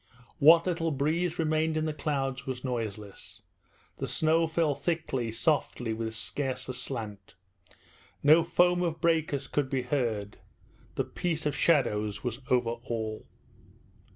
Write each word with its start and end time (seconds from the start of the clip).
What 0.39 0.65
little 0.65 0.89
breeze 0.89 1.37
remained 1.37 1.77
in 1.77 1.85
the 1.85 1.93
clouds 1.93 2.47
was 2.47 2.63
noiseless. 2.63 3.43
The 3.97 4.07
snow 4.07 4.47
fell 4.47 4.73
thickly, 4.73 5.31
softly, 5.31 5.93
with 5.93 6.15
scarce 6.15 6.67
a 6.67 6.73
slant. 6.73 7.35
No 8.23 8.41
foam 8.41 8.81
of 8.81 8.99
breakers 8.99 9.45
could 9.45 9.69
be 9.69 9.83
heard. 9.83 10.37
The 10.95 11.03
peace 11.03 11.45
of 11.45 11.55
shadows 11.55 12.23
was 12.23 12.41
over 12.49 12.71
all. 12.71 13.27